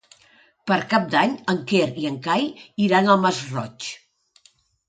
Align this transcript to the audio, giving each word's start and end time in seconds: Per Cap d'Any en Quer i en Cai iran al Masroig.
Per 0.71 0.77
Cap 0.93 1.03
d'Any 1.15 1.35
en 1.53 1.59
Quer 1.71 1.83
i 2.05 2.07
en 2.13 2.17
Cai 2.29 2.49
iran 2.87 3.13
al 3.15 3.23
Masroig. 3.27 3.93